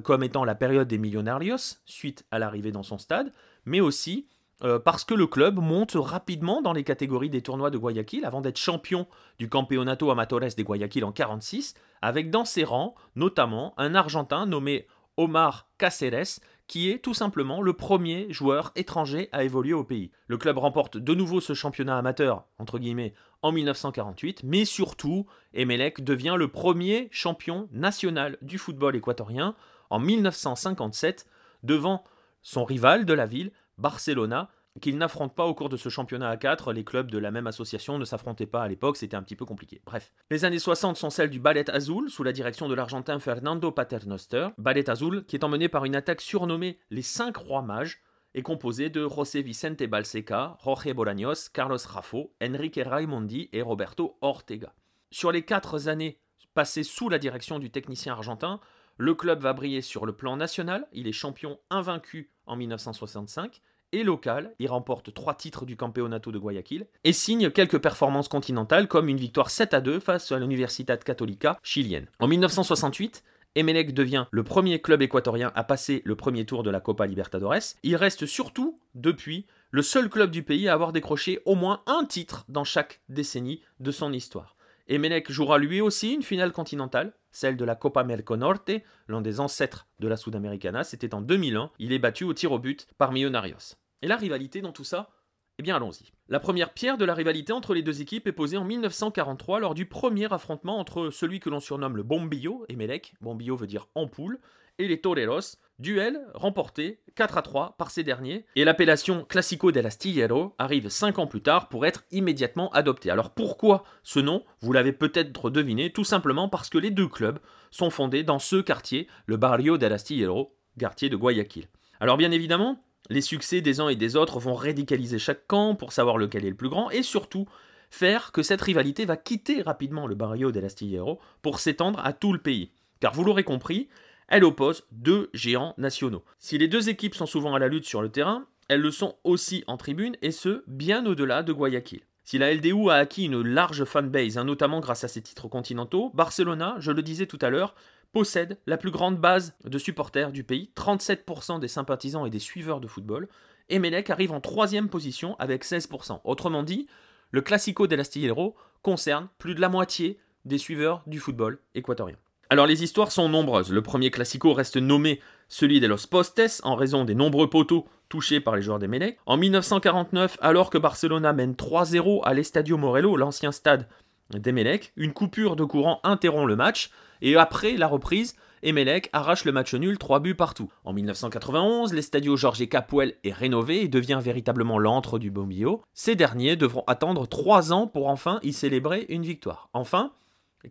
comme 0.02 0.22
étant 0.22 0.44
la 0.44 0.54
période 0.54 0.88
des 0.88 0.98
Millonarios, 0.98 1.78
suite 1.84 2.24
à 2.30 2.38
l'arrivée 2.38 2.72
dans 2.72 2.82
son 2.82 2.98
stade, 2.98 3.32
mais 3.64 3.80
aussi 3.80 4.26
euh, 4.62 4.78
parce 4.78 5.04
que 5.04 5.14
le 5.14 5.26
club 5.26 5.58
monte 5.58 5.92
rapidement 5.94 6.60
dans 6.60 6.72
les 6.72 6.84
catégories 6.84 7.30
des 7.30 7.40
tournois 7.40 7.70
de 7.70 7.78
Guayaquil 7.78 8.24
avant 8.24 8.42
d'être 8.42 8.58
champion 8.58 9.06
du 9.38 9.48
Campeonato 9.48 10.10
Amatores 10.10 10.54
de 10.56 10.62
Guayaquil 10.62 11.04
en 11.04 11.12
46, 11.12 11.74
avec 12.02 12.30
dans 12.30 12.44
ses 12.44 12.64
rangs 12.64 12.94
notamment 13.16 13.74
un 13.78 13.94
Argentin 13.94 14.46
nommé 14.46 14.86
Omar 15.16 15.68
Cáceres, 15.78 16.40
qui 16.70 16.88
est 16.88 17.00
tout 17.00 17.14
simplement 17.14 17.62
le 17.62 17.72
premier 17.72 18.32
joueur 18.32 18.70
étranger 18.76 19.28
à 19.32 19.42
évoluer 19.42 19.72
au 19.72 19.82
pays. 19.82 20.12
Le 20.28 20.38
club 20.38 20.56
remporte 20.56 20.98
de 20.98 21.14
nouveau 21.16 21.40
ce 21.40 21.52
championnat 21.52 21.98
amateur, 21.98 22.44
entre 22.60 22.78
guillemets, 22.78 23.12
en 23.42 23.50
1948, 23.50 24.42
mais 24.44 24.64
surtout, 24.64 25.26
Emelec 25.52 26.04
devient 26.04 26.36
le 26.38 26.46
premier 26.46 27.08
champion 27.10 27.68
national 27.72 28.38
du 28.40 28.56
football 28.56 28.94
équatorien 28.94 29.56
en 29.90 29.98
1957, 29.98 31.26
devant 31.64 32.04
son 32.40 32.64
rival 32.64 33.04
de 33.04 33.14
la 33.14 33.26
ville, 33.26 33.50
Barcelona, 33.76 34.48
qu'il 34.80 34.98
n'affronte 34.98 35.34
pas 35.34 35.46
au 35.46 35.54
cours 35.54 35.68
de 35.68 35.76
ce 35.76 35.88
championnat 35.88 36.28
à 36.28 36.36
4. 36.36 36.72
Les 36.72 36.84
clubs 36.84 37.10
de 37.10 37.18
la 37.18 37.30
même 37.30 37.46
association 37.46 37.98
ne 37.98 38.04
s'affrontaient 38.04 38.46
pas 38.46 38.62
à 38.62 38.68
l'époque, 38.68 38.96
c'était 38.96 39.16
un 39.16 39.22
petit 39.22 39.36
peu 39.36 39.44
compliqué. 39.44 39.80
Bref. 39.84 40.12
Les 40.30 40.44
années 40.44 40.58
60 40.58 40.96
sont 40.96 41.10
celles 41.10 41.30
du 41.30 41.40
Ballet 41.40 41.68
Azul, 41.70 42.10
sous 42.10 42.22
la 42.22 42.32
direction 42.32 42.68
de 42.68 42.74
l'Argentin 42.74 43.18
Fernando 43.18 43.70
Paternoster. 43.70 44.48
Ballet 44.58 44.88
Azul, 44.88 45.24
qui 45.26 45.36
est 45.36 45.44
emmené 45.44 45.68
par 45.68 45.84
une 45.84 45.96
attaque 45.96 46.20
surnommée 46.20 46.78
les 46.90 47.02
Cinq 47.02 47.36
Rois 47.36 47.62
Mages, 47.62 48.02
est 48.34 48.42
composé 48.42 48.90
de 48.90 49.08
José 49.08 49.42
Vicente 49.42 49.82
Balseca, 49.82 50.56
Jorge 50.62 50.92
Bolaños, 50.94 51.50
Carlos 51.52 51.78
Raffo, 51.88 52.32
Enrique 52.42 52.80
Raimondi 52.84 53.48
et 53.52 53.62
Roberto 53.62 54.18
Ortega. 54.20 54.72
Sur 55.10 55.32
les 55.32 55.42
quatre 55.42 55.88
années 55.88 56.20
Passé 56.54 56.82
sous 56.82 57.08
la 57.08 57.18
direction 57.18 57.60
du 57.60 57.70
technicien 57.70 58.12
argentin, 58.12 58.60
le 58.96 59.14
club 59.14 59.40
va 59.40 59.52
briller 59.52 59.82
sur 59.82 60.04
le 60.04 60.16
plan 60.16 60.36
national, 60.36 60.88
il 60.92 61.06
est 61.06 61.12
champion 61.12 61.60
invaincu 61.70 62.32
en 62.44 62.56
1965, 62.56 63.62
et 63.92 64.04
local, 64.04 64.54
il 64.58 64.68
remporte 64.68 65.12
trois 65.14 65.34
titres 65.34 65.64
du 65.64 65.76
Campeonato 65.76 66.32
de 66.32 66.38
Guayaquil, 66.38 66.86
et 67.04 67.12
signe 67.12 67.50
quelques 67.50 67.80
performances 67.80 68.28
continentales 68.28 68.88
comme 68.88 69.08
une 69.08 69.16
victoire 69.16 69.50
7 69.50 69.74
à 69.74 69.80
2 69.80 70.00
face 70.00 70.32
à 70.32 70.38
l'Universidad 70.38 71.02
Católica 71.02 71.58
chilienne. 71.62 72.06
En 72.18 72.28
1968, 72.28 73.22
Emelec 73.56 73.94
devient 73.94 74.26
le 74.30 74.44
premier 74.44 74.80
club 74.80 75.02
équatorien 75.02 75.50
à 75.56 75.64
passer 75.64 76.02
le 76.04 76.14
premier 76.14 76.46
tour 76.46 76.62
de 76.62 76.70
la 76.70 76.80
Copa 76.80 77.06
Libertadores. 77.06 77.74
Il 77.82 77.96
reste 77.96 78.26
surtout, 78.26 78.78
depuis, 78.94 79.46
le 79.72 79.82
seul 79.82 80.08
club 80.08 80.30
du 80.30 80.42
pays 80.42 80.68
à 80.68 80.74
avoir 80.74 80.92
décroché 80.92 81.40
au 81.44 81.56
moins 81.56 81.82
un 81.86 82.04
titre 82.04 82.44
dans 82.48 82.64
chaque 82.64 83.00
décennie 83.08 83.62
de 83.80 83.90
son 83.90 84.12
histoire. 84.12 84.56
Emelec 84.88 85.30
jouera 85.30 85.58
lui 85.58 85.80
aussi 85.80 86.14
une 86.14 86.22
finale 86.22 86.52
continentale, 86.52 87.12
celle 87.30 87.56
de 87.56 87.64
la 87.64 87.76
Copa 87.76 88.02
Merconorte, 88.02 88.72
l'un 89.08 89.20
des 89.20 89.38
ancêtres 89.40 89.86
de 90.00 90.08
la 90.08 90.16
Sudamericana. 90.16 90.82
C'était 90.82 91.14
en 91.14 91.20
2001. 91.20 91.70
Il 91.78 91.92
est 91.92 91.98
battu 91.98 92.24
au 92.24 92.34
tir 92.34 92.50
au 92.52 92.58
but 92.58 92.88
par 92.98 93.12
Millonarios. 93.12 93.76
Et 94.02 94.08
la 94.08 94.16
rivalité 94.16 94.60
dans 94.60 94.72
tout 94.72 94.84
ça? 94.84 95.10
Eh 95.58 95.62
bien 95.62 95.76
allons-y. 95.76 96.12
La 96.28 96.40
première 96.40 96.72
pierre 96.72 96.96
de 96.96 97.04
la 97.04 97.14
rivalité 97.14 97.52
entre 97.52 97.74
les 97.74 97.82
deux 97.82 98.00
équipes 98.00 98.26
est 98.26 98.32
posée 98.32 98.56
en 98.56 98.64
1943 98.64 99.60
lors 99.60 99.74
du 99.74 99.84
premier 99.84 100.32
affrontement 100.32 100.78
entre 100.78 101.10
celui 101.10 101.38
que 101.38 101.50
l'on 101.50 101.60
surnomme 101.60 101.98
le 101.98 102.02
Bombillo, 102.02 102.64
Emelec, 102.70 103.14
Bombillo 103.20 103.56
veut 103.56 103.66
dire 103.66 103.88
ampoule, 103.94 104.38
et 104.78 104.88
les 104.88 105.02
Toreros, 105.02 105.58
duel 105.78 106.18
remporté 106.32 107.02
4 107.14 107.36
à 107.36 107.42
3 107.42 107.74
par 107.76 107.90
ces 107.90 108.02
derniers, 108.02 108.46
et 108.56 108.64
l'appellation 108.64 109.26
Classico 109.26 109.70
del 109.70 109.84
Astillero 109.84 110.54
arrive 110.58 110.88
5 110.88 111.18
ans 111.18 111.26
plus 111.26 111.42
tard 111.42 111.68
pour 111.68 111.84
être 111.84 112.04
immédiatement 112.10 112.70
adoptée. 112.70 113.10
Alors 113.10 113.34
pourquoi 113.34 113.84
ce 114.02 114.20
nom? 114.20 114.42
Vous 114.60 114.72
l'avez 114.72 114.94
peut-être 114.94 115.50
deviné, 115.50 115.92
tout 115.92 116.04
simplement 116.04 116.48
parce 116.48 116.70
que 116.70 116.78
les 116.78 116.90
deux 116.90 117.08
clubs 117.08 117.38
sont 117.70 117.90
fondés 117.90 118.22
dans 118.22 118.38
ce 118.38 118.56
quartier, 118.56 119.08
le 119.26 119.36
Barrio 119.36 119.76
del 119.76 119.92
Astillero, 119.92 120.56
quartier 120.78 121.10
de 121.10 121.16
Guayaquil. 121.16 121.66
Alors 122.00 122.16
bien 122.16 122.30
évidemment, 122.30 122.82
les 123.10 123.20
succès 123.20 123.60
des 123.60 123.80
uns 123.80 123.88
et 123.88 123.96
des 123.96 124.16
autres 124.16 124.38
vont 124.38 124.54
radicaliser 124.54 125.18
chaque 125.18 125.46
camp 125.48 125.74
pour 125.74 125.92
savoir 125.92 126.16
lequel 126.16 126.46
est 126.46 126.50
le 126.50 126.56
plus 126.56 126.68
grand 126.68 126.90
et 126.90 127.02
surtout 127.02 127.46
faire 127.90 128.30
que 128.30 128.42
cette 128.42 128.62
rivalité 128.62 129.04
va 129.04 129.16
quitter 129.16 129.62
rapidement 129.62 130.06
le 130.06 130.14
barrio 130.14 130.52
del 130.52 130.64
Astillero 130.64 131.18
pour 131.42 131.58
s'étendre 131.58 132.00
à 132.04 132.12
tout 132.12 132.32
le 132.32 132.38
pays. 132.38 132.70
Car 133.00 133.12
vous 133.12 133.24
l'aurez 133.24 133.42
compris, 133.42 133.88
elle 134.28 134.44
oppose 134.44 134.84
deux 134.92 135.28
géants 135.34 135.74
nationaux. 135.76 136.24
Si 136.38 136.56
les 136.56 136.68
deux 136.68 136.88
équipes 136.88 137.16
sont 137.16 137.26
souvent 137.26 137.54
à 137.56 137.58
la 137.58 137.66
lutte 137.66 137.84
sur 137.84 138.00
le 138.00 138.10
terrain, 138.10 138.46
elles 138.68 138.80
le 138.80 138.92
sont 138.92 139.16
aussi 139.24 139.64
en 139.66 139.76
tribune 139.76 140.16
et 140.22 140.30
ce, 140.30 140.62
bien 140.68 141.04
au-delà 141.04 141.42
de 141.42 141.52
Guayaquil. 141.52 142.02
Si 142.22 142.38
la 142.38 142.54
LDU 142.54 142.90
a 142.90 142.94
acquis 142.94 143.24
une 143.24 143.42
large 143.42 143.84
fanbase, 143.84 144.38
hein, 144.38 144.44
notamment 144.44 144.78
grâce 144.78 145.02
à 145.02 145.08
ses 145.08 145.20
titres 145.20 145.48
continentaux, 145.48 146.12
Barcelona, 146.14 146.76
je 146.78 146.92
le 146.92 147.02
disais 147.02 147.26
tout 147.26 147.40
à 147.42 147.50
l'heure, 147.50 147.74
possède 148.12 148.58
la 148.66 148.76
plus 148.76 148.90
grande 148.90 149.18
base 149.18 149.54
de 149.64 149.78
supporters 149.78 150.32
du 150.32 150.44
pays, 150.44 150.70
37% 150.76 151.60
des 151.60 151.68
sympathisants 151.68 152.26
et 152.26 152.30
des 152.30 152.38
suiveurs 152.38 152.80
de 152.80 152.88
football. 152.88 153.28
Emelec 153.68 154.10
arrive 154.10 154.32
en 154.32 154.40
troisième 154.40 154.88
position 154.88 155.36
avec 155.38 155.64
16%. 155.64 156.20
Autrement 156.24 156.62
dit, 156.62 156.88
le 157.30 157.40
Classico 157.40 157.86
del 157.86 158.00
Astillero 158.00 158.56
concerne 158.82 159.28
plus 159.38 159.54
de 159.54 159.60
la 159.60 159.68
moitié 159.68 160.18
des 160.44 160.58
suiveurs 160.58 161.02
du 161.06 161.20
football 161.20 161.58
équatorien. 161.74 162.16
Alors 162.48 162.66
les 162.66 162.82
histoires 162.82 163.12
sont 163.12 163.28
nombreuses. 163.28 163.70
Le 163.70 163.82
premier 163.82 164.10
Classico 164.10 164.52
reste 164.52 164.76
nommé 164.76 165.20
celui 165.48 165.78
de 165.78 165.86
Los 165.86 166.08
Postes 166.10 166.60
en 166.64 166.74
raison 166.74 167.04
des 167.04 167.14
nombreux 167.14 167.48
poteaux 167.48 167.86
touchés 168.08 168.40
par 168.40 168.56
les 168.56 168.62
joueurs 168.62 168.80
d'Emelec. 168.80 169.18
En 169.26 169.36
1949, 169.36 170.36
alors 170.40 170.70
que 170.70 170.78
Barcelona 170.78 171.32
mène 171.32 171.52
3-0 171.52 172.22
à 172.24 172.34
l'Estadio 172.34 172.76
Morello, 172.76 173.16
l'ancien 173.16 173.52
stade 173.52 173.86
d'Emelec, 174.30 174.92
une 174.96 175.12
coupure 175.12 175.56
de 175.56 175.64
courant 175.64 176.00
interrompt 176.04 176.48
le 176.48 176.56
match. 176.56 176.90
Et 177.22 177.36
après 177.36 177.76
la 177.76 177.86
reprise, 177.86 178.36
Emelec 178.62 179.08
arrache 179.12 179.44
le 179.44 179.52
match 179.52 179.74
nul 179.74 179.98
3 179.98 180.20
buts 180.20 180.34
partout. 180.34 180.70
En 180.84 180.92
1991, 180.92 181.92
l'Estadio 181.92 182.36
Jorge 182.36 182.68
Capuel 182.68 183.16
est 183.24 183.32
rénové 183.32 183.82
et 183.82 183.88
devient 183.88 184.20
véritablement 184.22 184.78
l'antre 184.78 185.18
du 185.18 185.30
Bombillo. 185.30 185.82
Ces 185.94 186.14
derniers 186.14 186.56
devront 186.56 186.84
attendre 186.86 187.26
3 187.26 187.72
ans 187.72 187.86
pour 187.86 188.08
enfin 188.08 188.38
y 188.42 188.52
célébrer 188.52 189.06
une 189.08 189.22
victoire. 189.22 189.70
Enfin, 189.72 190.12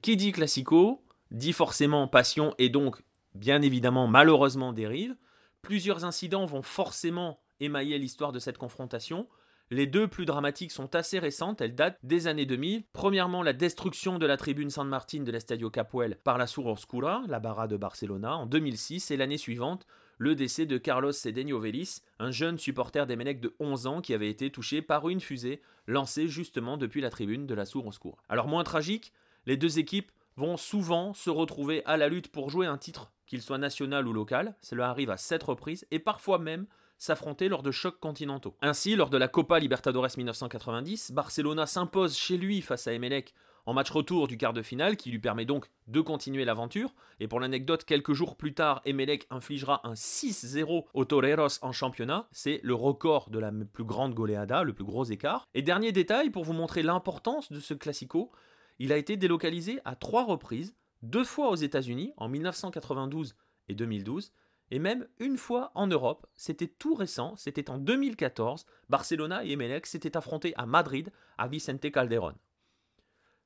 qui 0.01 0.15
dit 0.15 0.31
classico 0.31 1.03
dit 1.31 1.53
forcément 1.53 2.07
passion 2.07 2.55
et 2.57 2.69
donc 2.69 3.03
bien 3.35 3.61
évidemment 3.61 4.07
malheureusement 4.07 4.73
dérive. 4.73 5.15
Plusieurs 5.61 6.05
incidents 6.05 6.45
vont 6.45 6.61
forcément 6.61 7.39
émailler 7.59 7.97
l'histoire 7.97 8.31
de 8.31 8.39
cette 8.39 8.57
confrontation. 8.57 9.27
Les 9.71 9.85
deux 9.85 10.07
plus 10.07 10.25
dramatiques 10.25 10.71
sont 10.71 10.95
assez 10.95 11.19
récentes, 11.19 11.61
elles 11.61 11.75
datent 11.75 11.99
des 12.01 12.25
années 12.25 12.47
2000. 12.47 12.85
Premièrement, 12.91 13.43
la 13.43 13.53
destruction 13.53 14.17
de 14.17 14.25
la 14.25 14.35
tribune 14.35 14.71
San 14.71 14.87
Martin 14.87 15.21
de 15.21 15.31
l'Estadio 15.31 15.69
Capuel 15.69 16.17
par 16.23 16.39
la 16.39 16.47
Sur 16.47 16.65
Oscura, 16.65 17.21
la 17.27 17.39
barra 17.39 17.67
de 17.67 17.77
Barcelona, 17.77 18.35
en 18.35 18.47
2006, 18.47 19.11
et 19.11 19.17
l'année 19.17 19.37
suivante, 19.37 19.85
le 20.17 20.33
décès 20.33 20.65
de 20.65 20.79
Carlos 20.79 21.11
Cedeño 21.11 21.59
Vélez, 21.59 21.87
un 22.17 22.31
jeune 22.31 22.57
supporter 22.57 23.05
des 23.05 23.15
Menec 23.15 23.39
de 23.39 23.55
11 23.59 23.85
ans 23.85 24.01
qui 24.01 24.15
avait 24.15 24.31
été 24.31 24.49
touché 24.49 24.81
par 24.81 25.07
une 25.07 25.21
fusée 25.21 25.61
lancée 25.85 26.27
justement 26.27 26.75
depuis 26.75 27.01
la 27.01 27.11
tribune 27.11 27.45
de 27.45 27.53
la 27.53 27.65
Sur 27.65 27.85
Oscura. 27.85 28.17
Alors 28.27 28.47
moins 28.47 28.63
tragique, 28.63 29.13
les 29.45 29.55
deux 29.55 29.77
équipes 29.77 30.11
vont 30.35 30.57
souvent 30.57 31.13
se 31.13 31.29
retrouver 31.29 31.85
à 31.85 31.95
la 31.95 32.09
lutte 32.09 32.31
pour 32.31 32.49
jouer 32.49 32.65
un 32.65 32.79
titre, 32.79 33.11
qu'il 33.27 33.43
soit 33.43 33.59
national 33.59 34.07
ou 34.07 34.13
local, 34.13 34.55
cela 34.61 34.89
arrive 34.89 35.11
à 35.11 35.17
7 35.17 35.43
reprises, 35.43 35.85
et 35.91 35.99
parfois 35.99 36.39
même 36.39 36.65
s'affronter 36.99 37.47
lors 37.49 37.63
de 37.63 37.71
chocs 37.71 37.99
continentaux. 37.99 38.55
Ainsi, 38.61 38.95
lors 38.95 39.09
de 39.09 39.17
la 39.17 39.27
Copa 39.27 39.57
Libertadores 39.57 40.09
1990, 40.15 41.11
Barcelona 41.11 41.65
s'impose 41.65 42.15
chez 42.15 42.37
lui 42.37 42.61
face 42.61 42.85
à 42.87 42.93
Emelec 42.93 43.33
en 43.65 43.73
match 43.73 43.91
retour 43.91 44.27
du 44.27 44.37
quart 44.37 44.53
de 44.53 44.61
finale, 44.61 44.97
qui 44.97 45.11
lui 45.11 45.19
permet 45.19 45.45
donc 45.45 45.69
de 45.87 46.01
continuer 46.01 46.43
l'aventure. 46.43 46.93
Et 47.19 47.27
pour 47.27 47.39
l'anecdote, 47.39 47.83
quelques 47.83 48.13
jours 48.13 48.35
plus 48.35 48.53
tard, 48.53 48.81
Emelec 48.85 49.27
infligera 49.29 49.87
un 49.87 49.93
6-0 49.93 50.85
aux 50.93 51.05
Toreros 51.05 51.59
en 51.61 51.71
championnat. 51.71 52.27
C'est 52.31 52.61
le 52.63 52.73
record 52.73 53.29
de 53.29 53.37
la 53.37 53.51
plus 53.51 53.83
grande 53.83 54.13
goleada, 54.13 54.63
le 54.63 54.73
plus 54.73 54.85
gros 54.85 55.03
écart. 55.03 55.47
Et 55.53 55.61
dernier 55.61 55.91
détail 55.91 56.31
pour 56.31 56.43
vous 56.43 56.53
montrer 56.53 56.81
l'importance 56.81 57.51
de 57.51 57.59
ce 57.59 57.73
classico, 57.73 58.31
il 58.79 58.91
a 58.91 58.97
été 58.97 59.17
délocalisé 59.17 59.79
à 59.85 59.95
trois 59.95 60.23
reprises, 60.23 60.75
deux 61.03 61.23
fois 61.23 61.49
aux 61.49 61.55
États-Unis 61.55 62.13
en 62.17 62.27
1992 62.27 63.35
et 63.67 63.75
2012, 63.75 64.33
et 64.71 64.79
même 64.79 65.07
une 65.19 65.37
fois 65.37 65.71
en 65.75 65.87
Europe. 65.87 66.27
C'était 66.35 66.67
tout 66.67 66.95
récent, 66.95 67.35
c'était 67.37 67.69
en 67.69 67.77
2014. 67.77 68.65
Barcelona 68.89 69.43
et 69.45 69.51
Emelec 69.51 69.85
s'étaient 69.85 70.17
affrontés 70.17 70.53
à 70.55 70.65
Madrid, 70.65 71.11
à 71.37 71.47
Vicente 71.47 71.91
Calderón. 71.91 72.35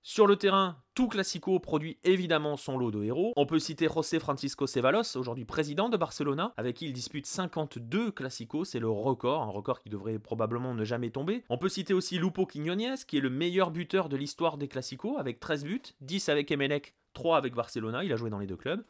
Sur 0.05 0.27
le 0.27 0.35
terrain, 0.35 0.83
tout 0.95 1.07
classico 1.07 1.61
produit 1.61 1.97
évidemment 2.03 2.57
son 2.57 2.77
lot 2.77 2.91
de 2.91 3.01
héros. 3.03 3.31
On 3.37 3.45
peut 3.45 3.57
citer 3.57 3.87
José 3.87 4.19
Francisco 4.19 4.67
Ceballos, 4.67 5.15
aujourd'hui 5.15 5.45
président 5.45 5.87
de 5.87 5.95
Barcelona, 5.95 6.53
avec 6.57 6.75
qui 6.75 6.87
il 6.87 6.91
dispute 6.91 7.25
52 7.25 8.11
classicos, 8.11 8.67
c'est 8.67 8.81
le 8.81 8.89
record, 8.89 9.43
un 9.43 9.49
record 9.49 9.79
qui 9.79 9.87
devrait 9.87 10.19
probablement 10.19 10.73
ne 10.73 10.83
jamais 10.83 11.09
tomber. 11.09 11.45
On 11.47 11.57
peut 11.57 11.69
citer 11.69 11.93
aussi 11.93 12.19
Lupo 12.19 12.45
Quiñones, 12.45 12.97
qui 13.07 13.15
est 13.15 13.21
le 13.21 13.29
meilleur 13.29 13.71
buteur 13.71 14.09
de 14.09 14.17
l'histoire 14.17 14.57
des 14.57 14.67
classicos, 14.67 15.17
avec 15.17 15.39
13 15.39 15.63
buts, 15.63 15.81
10 16.01 16.27
avec 16.27 16.51
Emelec, 16.51 16.95
3 17.13 17.37
avec 17.37 17.55
Barcelona, 17.55 18.03
il 18.03 18.11
a 18.11 18.17
joué 18.17 18.29
dans 18.29 18.39
les 18.39 18.47
deux 18.47 18.57
clubs. 18.57 18.83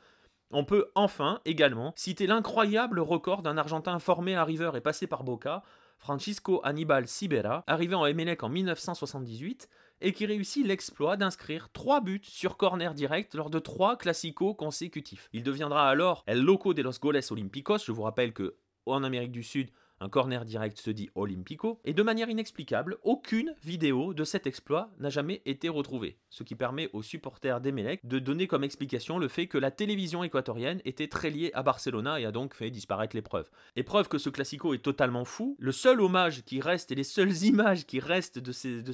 On 0.51 0.65
peut 0.65 0.91
enfin 0.95 1.41
également 1.45 1.93
citer 1.95 2.27
l'incroyable 2.27 2.99
record 2.99 3.41
d'un 3.41 3.57
Argentin 3.57 3.97
formé 3.99 4.35
à 4.35 4.43
River 4.43 4.71
et 4.75 4.81
passé 4.81 5.07
par 5.07 5.23
Boca, 5.23 5.63
Francisco 5.97 6.59
Aníbal 6.63 7.07
Sibera, 7.07 7.63
arrivé 7.65 7.95
en 7.95 8.05
Emelec 8.05 8.43
en 8.43 8.49
1978 8.49 9.69
et 10.01 10.11
qui 10.11 10.25
réussit 10.25 10.65
l'exploit 10.65 11.15
d'inscrire 11.17 11.69
3 11.71 12.01
buts 12.01 12.21
sur 12.23 12.57
corner 12.57 12.93
direct 12.93 13.35
lors 13.35 13.49
de 13.49 13.59
3 13.59 13.97
classicos 13.97 14.53
consécutifs. 14.55 15.29
Il 15.31 15.43
deviendra 15.43 15.89
alors 15.89 16.23
El 16.27 16.41
Loco 16.41 16.73
de 16.73 16.81
los 16.81 16.99
Goles 17.01 17.21
Olímpicos, 17.31 17.85
je 17.85 17.91
vous 17.91 18.03
rappelle 18.03 18.33
que 18.33 18.57
en 18.85 19.03
Amérique 19.03 19.31
du 19.31 19.43
Sud, 19.43 19.69
un 20.03 20.09
corner 20.09 20.43
direct 20.43 20.77
se 20.77 20.91
dit 20.91 21.09
Olympico, 21.15 21.79
et 21.85 21.93
de 21.93 22.03
manière 22.03 22.29
inexplicable, 22.29 22.97
aucune 23.03 23.55
vidéo 23.63 24.13
de 24.13 24.25
cet 24.25 24.45
exploit 24.45 24.89
n'a 24.99 25.09
jamais 25.09 25.41
été 25.45 25.69
retrouvée, 25.69 26.17
ce 26.29 26.43
qui 26.43 26.55
permet 26.55 26.89
aux 26.91 27.01
supporters 27.01 27.61
d'Emelec 27.61 28.01
de 28.03 28.19
donner 28.19 28.47
comme 28.47 28.65
explication 28.65 29.17
le 29.17 29.29
fait 29.29 29.47
que 29.47 29.57
la 29.57 29.71
télévision 29.71 30.21
équatorienne 30.21 30.81
était 30.83 31.07
très 31.07 31.29
liée 31.29 31.51
à 31.53 31.63
Barcelona 31.63 32.19
et 32.19 32.25
a 32.25 32.31
donc 32.31 32.53
fait 32.53 32.69
disparaître 32.69 33.15
les 33.15 33.21
preuves. 33.21 33.49
Et 33.77 33.83
preuve 33.83 34.09
que 34.09 34.17
ce 34.17 34.29
classico 34.29 34.73
est 34.73 34.83
totalement 34.83 35.23
fou, 35.23 35.55
le 35.57 35.71
seul 35.71 36.01
hommage 36.01 36.43
qui 36.43 36.59
reste 36.59 36.91
et 36.91 36.95
les 36.95 37.05
seules 37.05 37.43
images 37.43 37.85
qui 37.85 38.01
restent 38.01 38.39
de 38.39 38.51
ces, 38.51 38.81
de 38.81 38.91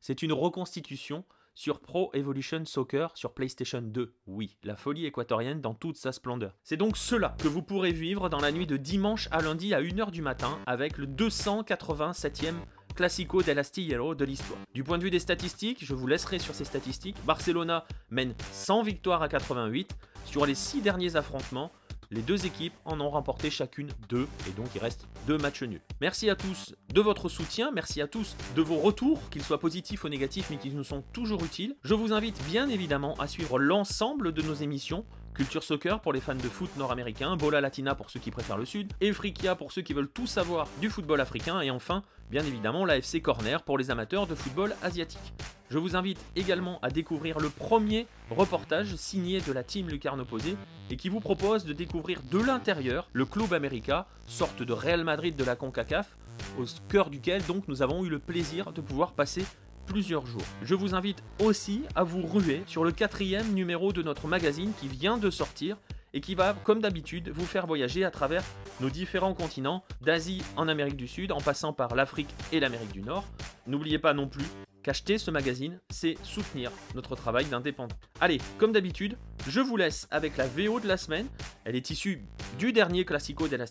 c'est 0.00 0.22
une 0.22 0.32
reconstitution 0.32 1.24
sur 1.60 1.80
Pro 1.80 2.10
Evolution 2.14 2.64
Soccer 2.64 3.10
sur 3.14 3.34
PlayStation 3.34 3.82
2. 3.82 4.14
Oui, 4.26 4.56
la 4.62 4.76
folie 4.76 5.04
équatorienne 5.04 5.60
dans 5.60 5.74
toute 5.74 5.98
sa 5.98 6.10
splendeur. 6.10 6.56
C'est 6.62 6.78
donc 6.78 6.96
cela 6.96 7.36
que 7.38 7.48
vous 7.48 7.60
pourrez 7.60 7.92
vivre 7.92 8.30
dans 8.30 8.40
la 8.40 8.50
nuit 8.50 8.66
de 8.66 8.78
dimanche 8.78 9.28
à 9.30 9.42
lundi 9.42 9.74
à 9.74 9.82
1h 9.82 10.10
du 10.10 10.22
matin 10.22 10.58
avec 10.64 10.96
le 10.96 11.06
287e 11.06 12.54
Classico 12.96 13.42
del 13.42 13.58
Astillero 13.58 14.14
de 14.14 14.24
l'histoire. 14.24 14.58
Du 14.72 14.84
point 14.84 14.96
de 14.96 15.04
vue 15.04 15.10
des 15.10 15.18
statistiques, 15.18 15.84
je 15.84 15.94
vous 15.94 16.06
laisserai 16.06 16.38
sur 16.38 16.54
ces 16.54 16.64
statistiques. 16.64 17.22
Barcelona 17.26 17.84
mène 18.08 18.34
100 18.52 18.82
victoires 18.82 19.20
à 19.20 19.28
88 19.28 19.94
sur 20.24 20.46
les 20.46 20.54
6 20.54 20.80
derniers 20.80 21.16
affrontements 21.16 21.72
Les 22.12 22.22
deux 22.22 22.44
équipes 22.44 22.74
en 22.84 23.00
ont 23.00 23.08
remporté 23.08 23.50
chacune 23.50 23.88
deux, 24.08 24.26
et 24.48 24.50
donc 24.50 24.66
il 24.74 24.80
reste 24.80 25.06
deux 25.28 25.38
matchs 25.38 25.62
nuls. 25.62 25.80
Merci 26.00 26.28
à 26.28 26.34
tous 26.34 26.74
de 26.92 27.00
votre 27.00 27.28
soutien, 27.28 27.70
merci 27.70 28.00
à 28.00 28.08
tous 28.08 28.36
de 28.56 28.62
vos 28.62 28.78
retours, 28.78 29.20
qu'ils 29.30 29.44
soient 29.44 29.60
positifs 29.60 30.02
ou 30.02 30.08
négatifs, 30.08 30.48
mais 30.50 30.56
qui 30.56 30.70
nous 30.70 30.82
sont 30.82 31.04
toujours 31.12 31.44
utiles. 31.44 31.76
Je 31.84 31.94
vous 31.94 32.12
invite 32.12 32.42
bien 32.46 32.68
évidemment 32.68 33.14
à 33.20 33.28
suivre 33.28 33.60
l'ensemble 33.60 34.32
de 34.32 34.42
nos 34.42 34.54
émissions 34.54 35.04
Culture 35.40 35.62
Soccer 35.62 36.00
pour 36.00 36.12
les 36.12 36.20
fans 36.20 36.34
de 36.34 36.42
foot 36.42 36.68
nord-américain, 36.76 37.34
Bola 37.34 37.62
Latina 37.62 37.94
pour 37.94 38.10
ceux 38.10 38.20
qui 38.20 38.30
préfèrent 38.30 38.58
le 38.58 38.66
sud, 38.66 38.92
Efrikia 39.00 39.54
pour 39.54 39.72
ceux 39.72 39.80
qui 39.80 39.94
veulent 39.94 40.10
tout 40.10 40.26
savoir 40.26 40.68
du 40.82 40.90
football 40.90 41.18
africain, 41.18 41.62
et 41.62 41.70
enfin, 41.70 42.02
bien 42.30 42.44
évidemment, 42.44 42.84
l'AFC 42.84 43.22
Corner 43.22 43.62
pour 43.62 43.78
les 43.78 43.90
amateurs 43.90 44.26
de 44.26 44.34
football 44.34 44.74
asiatique. 44.82 45.32
Je 45.70 45.78
vous 45.78 45.96
invite 45.96 46.22
également 46.36 46.78
à 46.82 46.90
découvrir 46.90 47.40
le 47.40 47.48
premier 47.48 48.06
reportage 48.28 48.94
signé 48.96 49.40
de 49.40 49.50
la 49.50 49.62
team 49.62 49.88
Lucarne 49.88 50.20
Opposé 50.20 50.58
et 50.90 50.98
qui 50.98 51.08
vous 51.08 51.20
propose 51.20 51.64
de 51.64 51.72
découvrir 51.72 52.20
de 52.30 52.38
l'intérieur 52.38 53.08
le 53.14 53.24
Club 53.24 53.54
América, 53.54 54.08
sorte 54.26 54.62
de 54.62 54.72
Real 54.74 55.04
Madrid 55.04 55.36
de 55.36 55.44
la 55.44 55.56
CONCACAF, 55.56 56.18
au 56.58 56.64
cœur 56.90 57.08
duquel 57.08 57.42
donc 57.46 57.66
nous 57.66 57.80
avons 57.80 58.04
eu 58.04 58.10
le 58.10 58.18
plaisir 58.18 58.72
de 58.72 58.82
pouvoir 58.82 59.12
passer 59.12 59.46
plusieurs 59.90 60.24
jours. 60.24 60.44
Je 60.62 60.76
vous 60.76 60.94
invite 60.94 61.20
aussi 61.40 61.82
à 61.96 62.04
vous 62.04 62.24
ruer 62.24 62.62
sur 62.68 62.84
le 62.84 62.92
quatrième 62.92 63.52
numéro 63.52 63.92
de 63.92 64.02
notre 64.02 64.28
magazine 64.28 64.72
qui 64.80 64.86
vient 64.86 65.18
de 65.18 65.30
sortir 65.30 65.76
et 66.14 66.20
qui 66.20 66.36
va, 66.36 66.54
comme 66.64 66.80
d'habitude, 66.80 67.30
vous 67.30 67.44
faire 67.44 67.66
voyager 67.66 68.04
à 68.04 68.12
travers 68.12 68.44
nos 68.80 68.88
différents 68.88 69.34
continents, 69.34 69.82
d'Asie 70.00 70.42
en 70.56 70.68
Amérique 70.68 70.96
du 70.96 71.08
Sud, 71.08 71.32
en 71.32 71.40
passant 71.40 71.72
par 71.72 71.96
l'Afrique 71.96 72.32
et 72.52 72.60
l'Amérique 72.60 72.92
du 72.92 73.02
Nord. 73.02 73.24
N'oubliez 73.66 73.98
pas 73.98 74.14
non 74.14 74.28
plus 74.28 74.44
qu'acheter 74.82 75.18
ce 75.18 75.30
magazine, 75.30 75.78
c'est 75.90 76.16
soutenir 76.22 76.70
notre 76.94 77.16
travail 77.16 77.46
d'indépendant. 77.46 77.96
Allez, 78.20 78.38
comme 78.58 78.72
d'habitude, 78.72 79.16
je 79.46 79.60
vous 79.60 79.76
laisse 79.76 80.06
avec 80.10 80.36
la 80.36 80.46
VO 80.46 80.80
de 80.80 80.88
la 80.88 80.96
semaine. 80.96 81.26
Elle 81.64 81.76
est 81.76 81.90
issue 81.90 82.22
du 82.58 82.72
dernier 82.72 83.04
Classico 83.04 83.48
del 83.48 83.64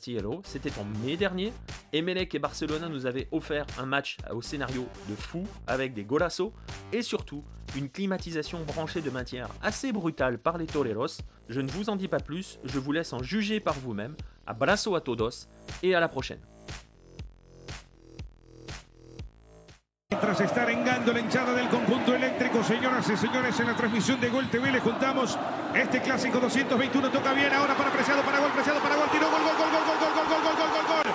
c'était 0.44 0.72
en 0.80 0.86
mai 1.04 1.18
dernier. 1.18 1.52
Emelec 1.94 2.34
et 2.36 2.40
Barcelona 2.40 2.90
nous 2.90 3.06
avaient 3.06 3.28
offert 3.32 3.66
un 3.78 3.86
match 3.86 4.18
au 4.32 4.42
scénario 4.42 4.88
de 5.10 5.16
fou 5.16 5.44
avec 5.68 5.94
des 5.94 6.04
golassos 6.04 6.54
et 6.94 7.02
surtout 7.02 7.44
une 7.76 7.90
climatisation 7.90 8.64
branchée 8.64 9.02
de 9.02 9.10
matière 9.10 9.50
assez 9.62 9.92
brutale 9.92 10.38
par 10.38 10.58
les 10.58 10.66
toreros. 10.66 11.22
Je 11.50 11.62
ne 11.62 11.70
vous 11.70 11.90
en 11.90 11.96
dis 11.96 12.08
pas 12.08 12.20
plus, 12.20 12.60
je 12.64 12.80
vous 12.80 12.92
laisse 12.92 13.14
en 13.14 13.24
juger 13.24 13.60
par 13.60 13.76
vous-même. 13.76 14.16
Abrazo 14.46 14.96
a 14.96 15.02
todos 15.02 15.48
et 15.84 15.96
à 15.96 16.00
la 16.00 16.08
prochaine. 16.08 16.40
Mientras 20.12 20.42
está 20.42 20.64
arengando 20.64 21.14
la 21.14 21.20
hinchada 21.20 21.54
del 21.54 21.70
conjunto 21.70 22.16
eléctrico, 22.16 22.64
señoras 22.64 23.08
y 23.12 23.16
señores, 23.16 23.60
en 23.60 23.68
la 23.68 23.76
transmisión 23.76 24.20
de 24.20 24.30
Gol 24.30 24.50
TV 24.50 24.72
le 24.72 24.80
juntamos 24.80 25.38
este 25.76 26.02
clásico 26.02 26.40
221. 26.40 27.12
Toca 27.12 27.32
bien 27.34 27.54
ahora 27.54 27.76
para 27.76 27.92
Preciado, 27.92 28.24
para 28.24 28.40
Gol, 28.40 28.52
Preciado, 28.52 28.80
para 28.80 28.96
Gol, 28.96 29.08
tiró 29.12 29.30
gol, 29.30 29.44
gol, 29.44 29.56
gol, 29.56 29.70
gol, 29.70 29.86
gol, 29.86 30.14
gol, 30.16 30.28
gol, 30.28 30.42
gol, 30.44 30.56
gol, 30.58 30.86
gol, 30.88 31.04
gol. 31.04 31.14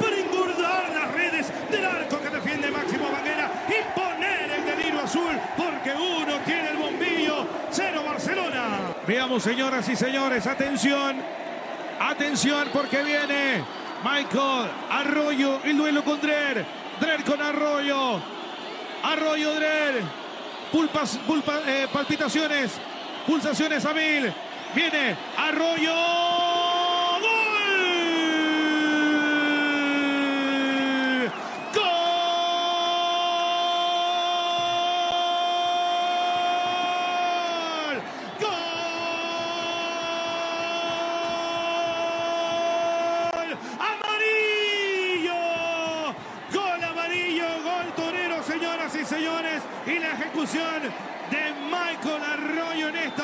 para 0.00 0.16
engordar 0.16 0.90
las 0.94 1.12
redes 1.12 1.52
del 1.70 1.84
arco 1.84 2.20
que 2.20 2.30
defiende 2.30 2.70
Máximo 2.70 3.10
Banguera 3.10 3.50
y 3.68 3.98
poner 3.98 4.50
el 4.50 4.64
delirio 4.64 5.00
azul 5.02 5.38
porque 5.56 5.92
uno 5.92 6.38
tiene 6.46 6.70
el 6.70 6.76
bombillo. 6.78 7.46
Cero 7.70 8.02
Barcelona. 8.04 8.94
Señoras 9.40 9.88
y 9.88 9.96
señores, 9.96 10.46
atención. 10.46 11.16
Atención 11.98 12.68
porque 12.72 13.02
viene 13.02 13.64
Michael 14.04 14.70
Arroyo, 14.90 15.60
el 15.64 15.76
duelo 15.76 16.04
con 16.04 16.20
Drer. 16.20 16.64
Drer 17.00 17.24
con 17.24 17.40
Arroyo. 17.40 18.20
Arroyo 19.02 19.54
Drer. 19.54 20.02
Pulpas, 20.70 21.18
pulpa, 21.26 21.60
eh, 21.66 21.88
palpitaciones, 21.90 22.72
pulsaciones 23.26 23.84
a 23.86 23.94
mil. 23.94 24.32
Viene 24.74 25.16
Arroyo. 25.36 26.41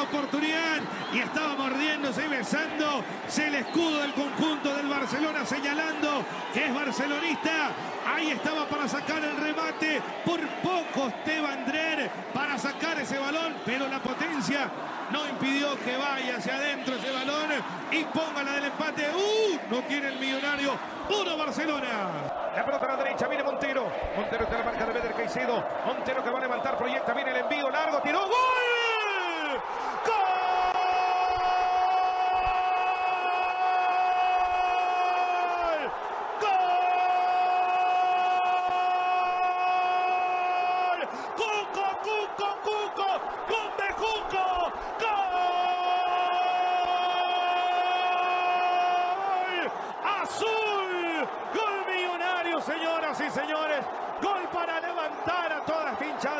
Oportunidad 0.08 0.80
y 1.12 1.20
estaba 1.20 1.54
mordiéndose 1.54 2.24
y 2.24 2.28
besándose 2.28 3.46
el 3.46 3.54
escudo 3.56 4.00
del 4.00 4.12
conjunto 4.12 4.74
del 4.74 4.88
Barcelona 4.88 5.44
señalando 5.44 6.24
que 6.52 6.66
es 6.66 6.74
barcelonista. 6.74 7.70
Ahí 8.06 8.30
estaba 8.30 8.66
para 8.66 8.88
sacar 8.88 9.22
el 9.22 9.36
remate. 9.36 10.00
Por 10.24 10.40
poco 10.62 11.08
Esteban 11.08 11.66
Drer 11.66 12.10
para 12.32 12.58
sacar 12.58 12.98
ese 12.98 13.18
balón, 13.18 13.54
pero 13.64 13.88
la 13.88 14.00
potencia 14.00 14.70
no 15.10 15.26
impidió 15.28 15.78
que 15.84 15.96
vaya 15.96 16.36
hacia 16.36 16.56
adentro 16.56 16.94
ese 16.94 17.10
balón 17.10 17.50
y 17.90 18.04
ponga 18.04 18.42
la 18.42 18.52
del 18.52 18.64
empate. 18.64 19.06
¡Uh! 19.10 19.58
No 19.70 19.82
tiene 19.82 20.08
el 20.08 20.18
millonario. 20.18 20.72
Uno 21.08 21.36
Barcelona. 21.36 21.88
La 22.54 22.64
pelota 22.64 22.86
a 22.86 22.88
la 22.88 22.96
derecha, 23.04 23.28
viene 23.28 23.44
Montero. 23.44 23.90
Montero 24.16 24.44
está 24.44 24.58
la 24.58 24.64
marca 24.64 24.86
de 24.86 24.92
Beder 24.92 25.14
Caicedo. 25.14 25.64
Montero 25.86 26.22
que 26.22 26.30
va 26.30 26.38
a 26.38 26.42
levantar, 26.42 26.76
proyecta, 26.76 27.14
viene 27.14 27.30
el 27.30 27.36
envío 27.38 27.70
largo, 27.70 28.00
tiró. 28.00 28.20
¡Gol! 28.20 28.77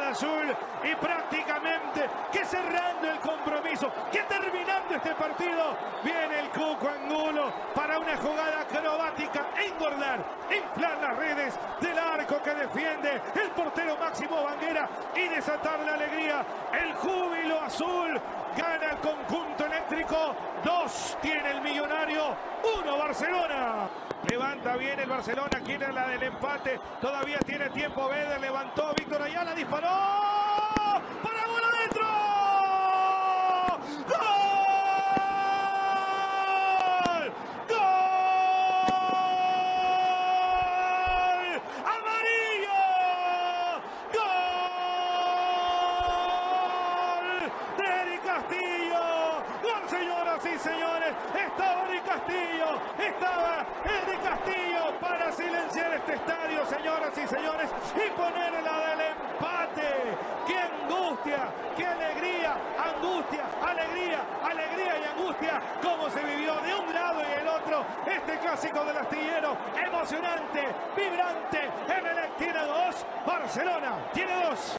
Y 0.08 0.94
prácticamente 0.94 2.08
que 2.32 2.42
cerrando 2.42 3.10
el 3.10 3.18
compromiso, 3.18 3.92
que 4.10 4.22
terminando 4.22 4.94
este 4.94 5.14
partido, 5.14 5.76
viene 6.02 6.40
el 6.40 6.48
Cuco 6.48 6.88
Angulo 6.88 7.52
para 7.74 7.98
una 7.98 8.16
jugada 8.16 8.60
acrobática, 8.62 9.48
engordar, 9.62 10.24
inflar 10.50 10.98
las 11.02 11.14
redes 11.14 11.58
del 11.82 11.98
arco 11.98 12.40
que 12.42 12.54
defiende 12.54 13.20
el 13.34 13.50
portero 13.50 13.98
Máximo 13.98 14.42
Banguera 14.44 14.88
y 15.14 15.28
desatar 15.28 15.78
la 15.80 15.92
alegría. 15.92 16.42
El 16.72 16.94
júbilo 16.94 17.60
azul 17.60 18.18
gana 18.56 18.90
el 18.90 18.98
conjunto 18.98 19.66
eléctrico, 19.66 20.34
dos 20.64 21.16
tiene 21.20 21.50
el 21.50 21.60
millonario, 21.60 22.36
uno 22.80 22.98
Barcelona. 22.98 23.88
Levanta 24.28 24.76
bien 24.76 24.98
el 24.98 25.08
Barcelona, 25.08 25.60
quiere 25.64 25.92
la 25.92 26.08
del 26.08 26.22
empate. 26.24 26.80
Todavía 27.00 27.38
tiene 27.38 27.70
tiempo. 27.70 28.08
Verde 28.08 28.38
levantó. 28.40 28.92
Víctor 28.94 29.22
Ayala 29.22 29.54
disparó. 29.54 30.37